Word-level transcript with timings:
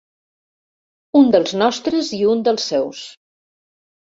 Un 1.19 1.29
dels 1.35 1.53
nostres 1.63 2.09
i 2.21 2.23
un 2.33 2.43
dels 2.49 2.67
seus. 2.73 3.07